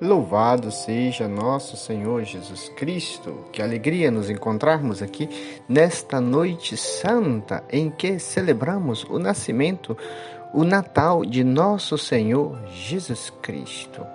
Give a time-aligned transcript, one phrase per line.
[0.00, 3.44] Louvado seja nosso Senhor Jesus Cristo.
[3.50, 5.28] Que alegria nos encontrarmos aqui
[5.68, 9.98] nesta noite santa em que celebramos o nascimento,
[10.52, 14.06] o Natal de nosso Senhor Jesus Cristo.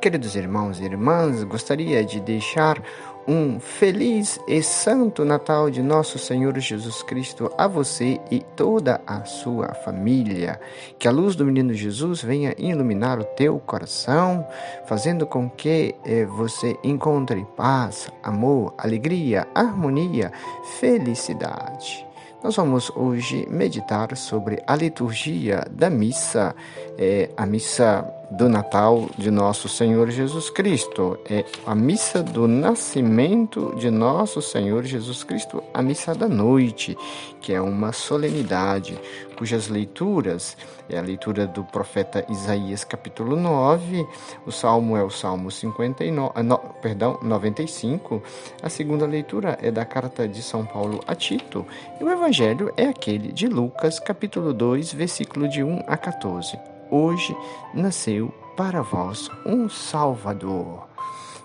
[0.00, 2.82] Queridos irmãos e irmãs, gostaria de deixar
[3.26, 9.24] um feliz e santo Natal de nosso Senhor Jesus Cristo a você e toda a
[9.24, 10.60] sua família.
[10.98, 14.46] Que a luz do menino Jesus venha iluminar o teu coração,
[14.86, 20.32] fazendo com que eh, você encontre paz, amor, alegria, harmonia,
[20.80, 22.11] felicidade.
[22.42, 26.54] Nós vamos hoje meditar sobre a liturgia da missa,
[26.98, 28.02] é, a missa
[28.36, 31.18] do Natal de nosso Senhor Jesus Cristo.
[31.28, 36.96] É a missa do nascimento de nosso Senhor Jesus Cristo, a missa da noite,
[37.40, 38.98] que é uma solenidade
[39.42, 40.56] cujas leituras
[40.88, 44.06] é a leitura do profeta Isaías capítulo 9,
[44.46, 48.22] o salmo é o salmo 59, ah, no, perdão, 95,
[48.62, 51.66] a segunda leitura é da carta de São Paulo a Tito,
[52.00, 57.34] e o evangelho é aquele de Lucas capítulo 2, versículo de 1 a 14 hoje
[57.72, 60.86] nasceu para vós um Salvador.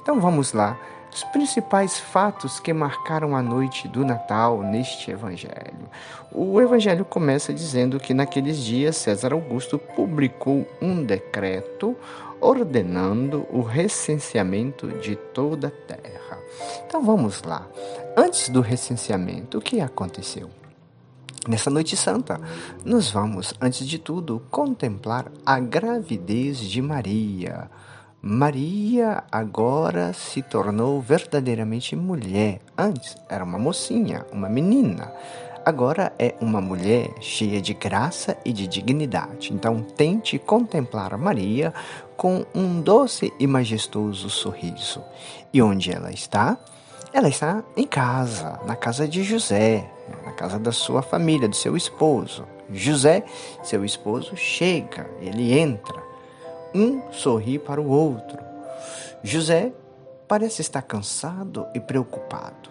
[0.02, 0.78] Então vamos lá,
[1.12, 5.90] os principais fatos que marcaram a noite do Natal neste Evangelho.
[6.32, 11.96] O Evangelho começa dizendo que naqueles dias César Augusto publicou um decreto
[12.40, 16.38] ordenando o recenseamento de toda a terra.
[16.86, 17.68] Então vamos lá.
[18.16, 20.50] Antes do recenseamento, o que aconteceu?
[21.48, 22.42] Nessa noite santa,
[22.84, 27.72] nós vamos, antes de tudo, contemplar a gravidez de Maria.
[28.22, 32.60] Maria agora se tornou verdadeiramente mulher.
[32.78, 35.14] Antes era uma mocinha, uma menina.
[35.66, 39.54] Agora é uma mulher cheia de graça e de dignidade.
[39.54, 41.74] Então tente contemplar Maria
[42.18, 45.02] com um doce e majestoso sorriso.
[45.54, 46.58] E onde ela está?
[47.14, 49.90] Ela está em casa, na casa de José,
[50.26, 52.46] na casa da sua família, do seu esposo.
[52.72, 53.24] José,
[53.64, 56.02] seu esposo, chega, ele entra.
[56.74, 58.38] Um sorri para o outro.
[59.24, 59.72] José
[60.28, 62.70] parece estar cansado e preocupado.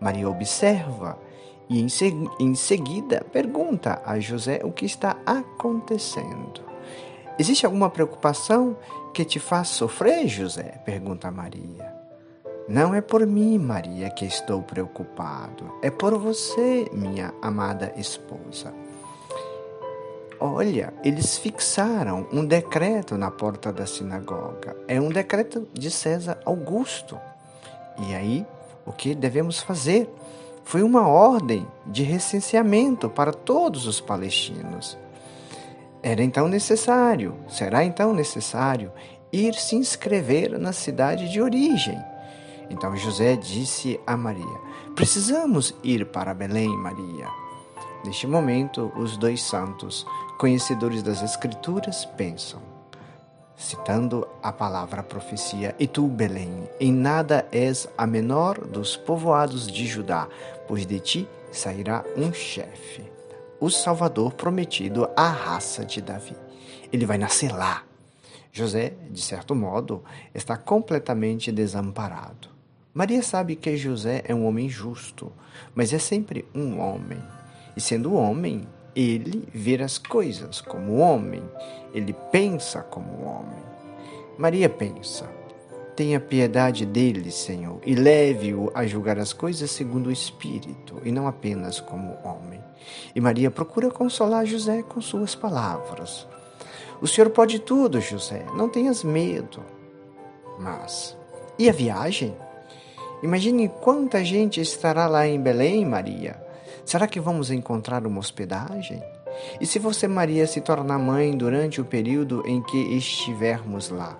[0.00, 1.18] Maria observa
[1.68, 1.86] e em,
[2.38, 6.62] em seguida pergunta a José o que está acontecendo.
[7.38, 8.76] Existe alguma preocupação
[9.12, 10.80] que te faz sofrer, José?
[10.84, 12.01] pergunta Maria.
[12.72, 18.72] Não é por mim, Maria, que estou preocupado, é por você, minha amada esposa.
[20.40, 24.74] Olha, eles fixaram um decreto na porta da sinagoga.
[24.88, 27.20] É um decreto de César Augusto.
[28.08, 28.46] E aí,
[28.86, 30.08] o que devemos fazer?
[30.64, 34.96] Foi uma ordem de recenseamento para todos os palestinos.
[36.02, 38.90] Era então necessário, será então necessário,
[39.30, 42.02] ir se inscrever na cidade de origem
[42.70, 44.60] então José disse a Maria:
[44.94, 47.28] Precisamos ir para Belém, Maria.
[48.04, 50.04] Neste momento, os dois santos,
[50.38, 52.60] conhecedores das Escrituras, pensam,
[53.56, 59.86] citando a palavra profecia: E tu, Belém, em nada és a menor dos povoados de
[59.86, 60.28] Judá,
[60.66, 63.04] pois de ti sairá um chefe,
[63.60, 66.36] o Salvador prometido à raça de Davi.
[66.92, 67.84] Ele vai nascer lá.
[68.54, 70.04] José, de certo modo,
[70.34, 72.48] está completamente desamparado.
[72.92, 75.32] Maria sabe que José é um homem justo,
[75.74, 77.18] mas é sempre um homem.
[77.74, 81.42] E sendo homem, ele vê as coisas como homem,
[81.94, 83.62] ele pensa como homem.
[84.36, 85.26] Maria pensa:
[85.96, 91.26] Tenha piedade dele, Senhor, e leve-o a julgar as coisas segundo o Espírito, e não
[91.26, 92.60] apenas como homem.
[93.14, 96.26] E Maria procura consolar José com suas palavras.
[97.02, 99.60] O Senhor pode tudo, José, não tenhas medo.
[100.56, 101.18] Mas,
[101.58, 102.36] e a viagem?
[103.24, 106.40] Imagine quanta gente estará lá em Belém, Maria.
[106.84, 109.02] Será que vamos encontrar uma hospedagem?
[109.60, 114.16] E se você, Maria, se tornar mãe durante o período em que estivermos lá?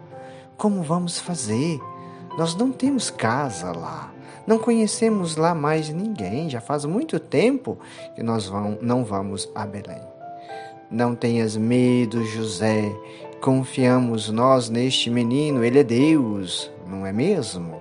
[0.56, 1.80] Como vamos fazer?
[2.36, 4.12] Nós não temos casa lá.
[4.44, 6.50] Não conhecemos lá mais ninguém.
[6.50, 7.78] Já faz muito tempo
[8.16, 10.11] que nós não vamos a Belém.
[10.92, 12.94] Não tenhas medo, José.
[13.40, 15.64] Confiamos nós neste menino.
[15.64, 17.80] Ele é Deus, não é mesmo?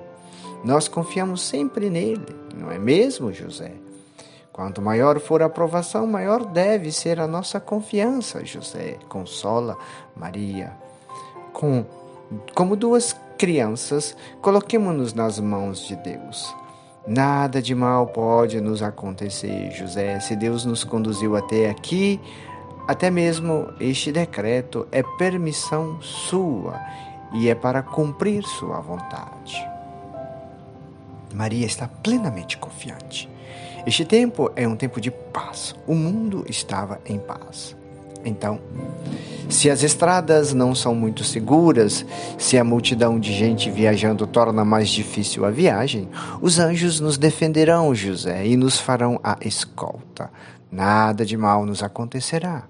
[0.64, 2.26] Nós confiamos sempre nele,
[2.56, 3.74] não é mesmo, José?
[4.54, 8.98] Quanto maior for a aprovação, maior deve ser a nossa confiança, José.
[9.10, 9.78] Consola
[10.16, 10.72] Maria.
[11.52, 11.84] Com,
[12.56, 16.56] como duas crianças, coloquemos-nos nas mãos de Deus.
[17.08, 22.22] Nada de mal pode nos acontecer, José, se Deus nos conduziu até aqui.
[22.92, 26.78] Até mesmo este decreto é permissão sua
[27.32, 29.66] e é para cumprir sua vontade.
[31.34, 33.30] Maria está plenamente confiante.
[33.88, 35.74] Este tempo é um tempo de paz.
[35.88, 37.78] O mundo estava em paz.
[38.26, 38.60] Então,
[39.48, 42.06] se as estradas não são muito seguras,
[42.38, 46.10] se a multidão de gente viajando torna mais difícil a viagem,
[46.42, 50.30] os anjos nos defenderão, José, e nos farão a escolta.
[50.70, 52.66] Nada de mal nos acontecerá.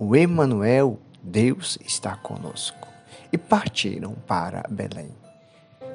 [0.00, 2.86] O Emanuel, Deus está conosco.
[3.32, 5.10] E partiram para Belém.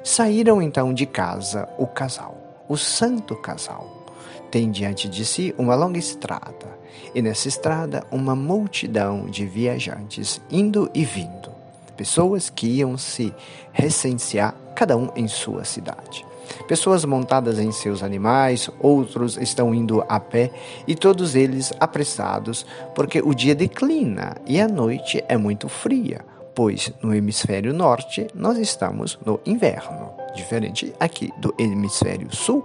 [0.02, 4.04] Saíram então de casa o casal, o santo casal
[4.50, 6.78] tem diante de si uma longa estrada,
[7.14, 11.50] e nessa estrada uma multidão de viajantes indo e vindo,
[11.96, 13.34] pessoas que iam se
[13.72, 16.24] recensear, cada um em sua cidade.
[16.66, 20.50] Pessoas montadas em seus animais, outros estão indo a pé
[20.86, 22.64] e todos eles apressados,
[22.94, 26.24] porque o dia declina e a noite é muito fria,
[26.54, 32.64] pois no hemisfério norte nós estamos no inverno, diferente aqui do hemisfério sul,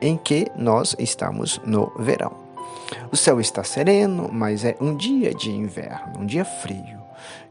[0.00, 2.32] em que nós estamos no verão.
[3.12, 6.99] O céu está sereno, mas é um dia de inverno, um dia frio.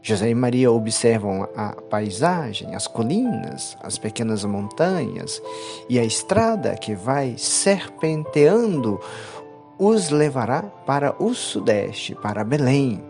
[0.02, 5.40] José e Maria observam a paisagem, as colinas, as pequenas montanhas
[5.88, 9.00] e a estrada que vai serpenteando
[9.78, 13.02] os levará para o sudeste, para Belém.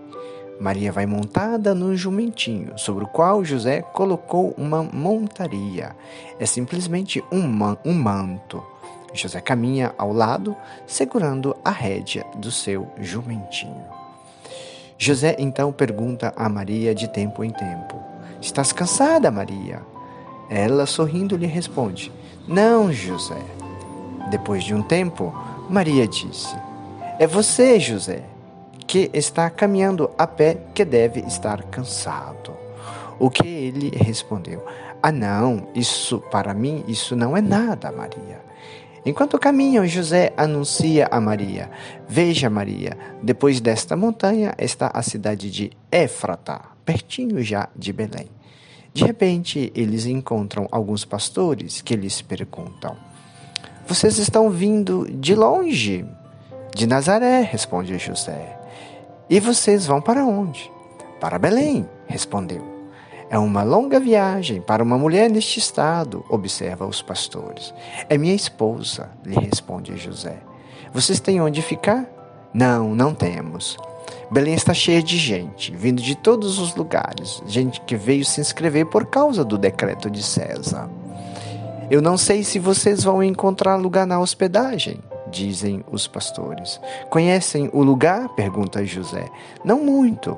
[0.61, 5.97] Maria vai montada num jumentinho, sobre o qual José colocou uma montaria.
[6.39, 8.63] É simplesmente um, man um manto.
[9.13, 10.55] José caminha ao lado,
[10.87, 14.00] segurando a rédea do seu jumentinho.
[15.03, 17.97] José então pergunta a Maria de tempo em tempo:
[18.39, 19.81] Estás cansada, Maria?
[20.51, 22.13] Ela, sorrindo, lhe responde:
[22.47, 23.41] Não, José.
[24.31, 25.35] Depois de um tempo,
[25.71, 26.55] Maria disse:
[27.19, 28.25] É você, José,
[28.87, 32.53] que está caminhando a pé que deve estar cansado.
[33.19, 34.63] O que ele respondeu:
[35.03, 38.50] Ah, não, isso para mim, isso não é nada, Maria.
[39.05, 41.71] Enquanto caminham, José anuncia a Maria:
[42.09, 48.29] Veja, Maria, depois desta montanha está a cidade de Éfrata, pertinho já de Belém.
[48.93, 52.97] De repente, eles encontram alguns pastores que lhes perguntam:
[53.87, 56.05] Vocês estão vindo de longe?
[56.75, 58.59] De Nazaré, responde José.
[59.29, 60.71] E vocês vão para onde?
[61.21, 62.80] Para Belém, respondeu.
[63.31, 67.73] É uma longa viagem para uma mulher neste estado, observa os pastores.
[68.09, 70.39] É minha esposa, lhe responde José.
[70.93, 72.05] Vocês têm onde ficar?
[72.53, 73.79] Não, não temos.
[74.33, 78.87] Belém está cheia de gente, vindo de todos os lugares, gente que veio se inscrever
[78.87, 80.91] por causa do decreto de César.
[81.89, 84.99] Eu não sei se vocês vão encontrar lugar na hospedagem,
[85.29, 86.81] dizem os pastores.
[87.09, 88.29] Conhecem o lugar?
[88.31, 89.29] pergunta José.
[89.65, 90.37] Não muito.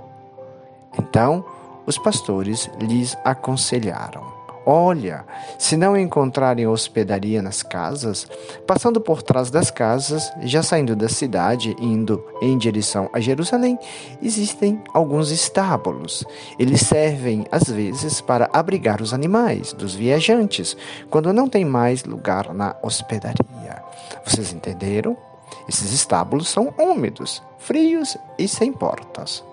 [0.98, 1.44] Então,
[1.86, 5.24] os pastores lhes aconselharam: Olha,
[5.58, 8.28] se não encontrarem hospedaria nas casas,
[8.64, 13.76] passando por trás das casas, já saindo da cidade, indo em direção a Jerusalém,
[14.22, 16.24] existem alguns estábulos.
[16.60, 20.76] Eles servem, às vezes, para abrigar os animais dos viajantes,
[21.10, 23.82] quando não tem mais lugar na hospedaria.
[24.24, 25.16] Vocês entenderam?
[25.68, 29.44] Esses estábulos são úmidos, frios e sem portas.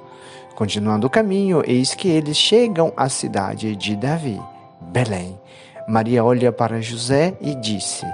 [0.60, 4.38] Continuando o caminho, eis que eles chegam à cidade de Davi,
[4.82, 5.40] Belém.
[5.88, 8.06] Maria olha para José e disse: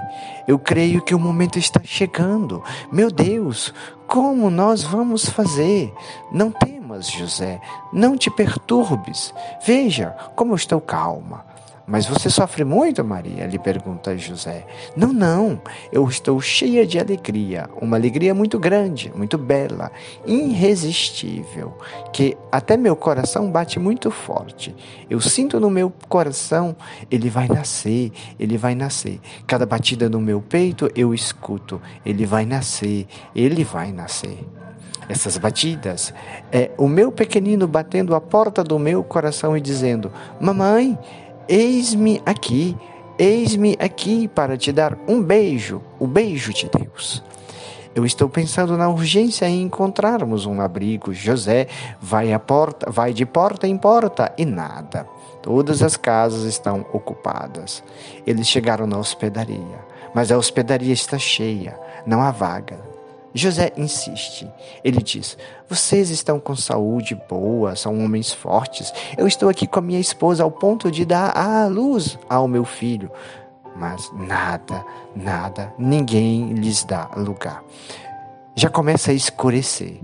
[0.46, 2.62] Eu creio que o momento está chegando.
[2.92, 3.74] Meu Deus,
[4.06, 5.92] como nós vamos fazer?
[6.30, 7.60] Não temas, José,
[7.92, 9.34] não te perturbes.
[9.66, 11.44] Veja como estou calma.
[11.86, 13.46] Mas você sofre muito, Maria?
[13.46, 14.66] lhe pergunta José.
[14.96, 15.60] Não, não,
[15.92, 19.92] eu estou cheia de alegria, uma alegria muito grande, muito bela,
[20.26, 21.76] irresistível,
[22.12, 24.74] que até meu coração bate muito forte.
[25.08, 26.74] Eu sinto no meu coração,
[27.08, 29.20] ele vai nascer, ele vai nascer.
[29.46, 34.44] Cada batida no meu peito eu escuto, ele vai nascer, ele vai nascer
[35.08, 36.12] essas batidas,
[36.50, 40.98] é o meu pequenino batendo a porta do meu coração e dizendo: Mamãe,
[41.48, 42.76] Eis-me aqui,
[43.16, 47.22] eis-me aqui para te dar um beijo, o beijo de Deus.
[47.94, 51.14] Eu estou pensando na urgência em encontrarmos um abrigo.
[51.14, 51.68] José
[52.00, 55.06] vai à porta, vai de porta em porta e nada.
[55.40, 57.82] Todas as casas estão ocupadas.
[58.26, 59.78] Eles chegaram na hospedaria,
[60.12, 62.95] mas a hospedaria está cheia, não há vaga.
[63.36, 64.48] José insiste.
[64.82, 65.36] Ele diz:
[65.68, 68.92] Vocês estão com saúde boa, são homens fortes.
[69.16, 72.64] Eu estou aqui com a minha esposa ao ponto de dar a luz ao meu
[72.64, 73.10] filho.
[73.76, 74.82] Mas nada,
[75.14, 77.62] nada, ninguém lhes dá lugar.
[78.54, 80.00] Já começa a escurecer.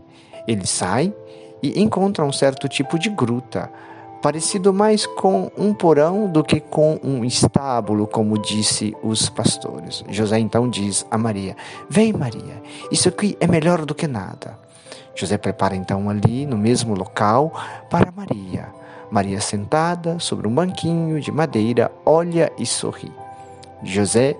[0.47, 1.15] Eles saem
[1.63, 3.71] e encontram um certo tipo de gruta
[4.23, 10.05] parecido mais com um porão do que com um estábulo, como disse os pastores.
[10.09, 11.57] José então diz a Maria:
[11.91, 14.57] Vem, Maria, isso aqui é melhor do que nada.
[15.15, 17.53] José prepara então ali, no mesmo local,
[17.91, 18.69] para Maria.
[19.11, 23.13] Maria sentada sobre um banquinho de madeira, olha e sorri.
[23.83, 24.37] José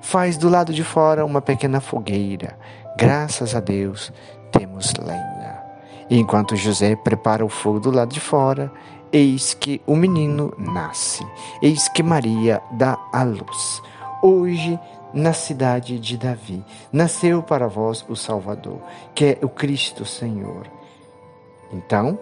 [0.00, 2.56] faz do lado de fora uma pequena fogueira.
[2.96, 4.12] Graças a Deus
[4.52, 5.60] temos lenha.
[6.08, 8.72] E enquanto José prepara o fogo do lado de fora,
[9.12, 11.24] eis que o menino nasce.
[11.62, 13.82] Eis que Maria dá a luz.
[14.22, 14.78] Hoje,
[15.12, 18.80] na cidade de Davi, nasceu para vós o Salvador,
[19.14, 20.66] que é o Cristo Senhor.
[21.72, 22.18] Então,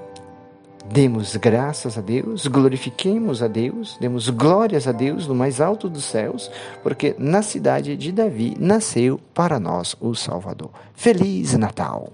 [0.90, 6.04] Demos graças a Deus, glorifiquemos a Deus, demos glórias a Deus no mais alto dos
[6.04, 6.50] céus,
[6.82, 10.70] porque na cidade de Davi nasceu para nós o Salvador.
[10.94, 12.10] Feliz Natal!